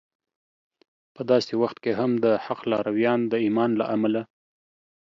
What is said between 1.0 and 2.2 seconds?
په داسې وخت کې هم